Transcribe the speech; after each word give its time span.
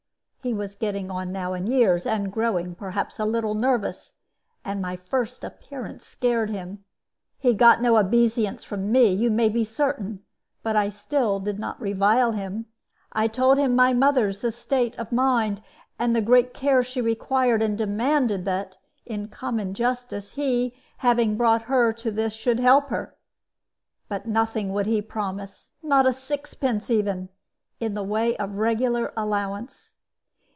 He 0.43 0.55
was 0.55 0.73
getting 0.73 1.11
on 1.11 1.31
now 1.31 1.53
in 1.53 1.67
years, 1.67 2.03
and 2.07 2.33
growing, 2.33 2.73
perhaps, 2.73 3.19
a 3.19 3.25
little 3.25 3.53
nervous, 3.53 4.15
and 4.65 4.81
my 4.81 4.95
first 4.95 5.43
appearance 5.43 6.07
scared 6.07 6.49
him. 6.49 6.83
He 7.37 7.53
got 7.53 7.79
no 7.79 7.95
obeisance 7.99 8.63
from 8.63 8.91
me, 8.91 9.11
you 9.13 9.29
may 9.29 9.49
be 9.49 9.63
certain, 9.63 10.23
but 10.63 10.91
still 10.93 11.37
I 11.39 11.45
did 11.45 11.59
not 11.59 11.79
revile 11.79 12.31
him. 12.31 12.65
I 13.11 13.27
told 13.27 13.59
him 13.59 13.73
of 13.73 13.77
my 13.77 13.93
mother's 13.93 14.41
state 14.57 14.95
of 14.97 15.11
mind, 15.11 15.61
and 15.99 16.15
the 16.15 16.23
great 16.23 16.55
care 16.55 16.81
she 16.81 17.01
required, 17.01 17.61
and 17.61 17.77
demanded 17.77 18.43
that, 18.45 18.77
in 19.05 19.27
common 19.27 19.75
justice, 19.75 20.31
he, 20.31 20.75
having 20.97 21.37
brought 21.37 21.61
her 21.69 21.93
to 21.93 22.09
this, 22.09 22.33
should 22.33 22.57
help 22.59 22.89
her. 22.89 23.13
But 24.09 24.25
nothing 24.25 24.73
would 24.73 24.87
he 24.87 25.03
promise, 25.03 25.73
not 25.83 26.07
a 26.07 26.11
sixpence 26.13 26.89
even, 26.89 27.29
in 27.79 27.93
the 27.93 28.01
way 28.01 28.35
of 28.37 28.55
regular 28.57 29.13
allowance. 29.15 29.97